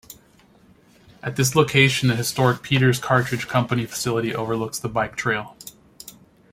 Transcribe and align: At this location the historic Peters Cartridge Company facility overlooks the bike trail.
At 1.21 1.35
this 1.35 1.55
location 1.55 2.07
the 2.07 2.15
historic 2.15 2.63
Peters 2.63 2.97
Cartridge 2.97 3.47
Company 3.47 3.85
facility 3.85 4.33
overlooks 4.33 4.79
the 4.79 4.89
bike 4.89 5.15
trail. 5.15 5.55